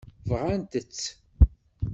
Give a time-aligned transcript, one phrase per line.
[0.29, 1.03] Bɣant-tt?